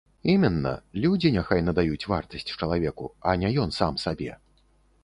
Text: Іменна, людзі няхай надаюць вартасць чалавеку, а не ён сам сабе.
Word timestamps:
Іменна, 0.35 0.71
людзі 1.03 1.31
няхай 1.35 1.61
надаюць 1.67 2.09
вартасць 2.13 2.51
чалавеку, 2.57 3.05
а 3.29 3.39
не 3.45 3.57
ён 3.67 3.79
сам 3.79 4.03
сабе. 4.09 4.33